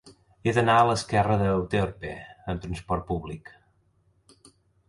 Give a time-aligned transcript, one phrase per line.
[0.49, 2.15] He d'anar al carrer d'Euterpe
[2.55, 3.55] amb trasport públic.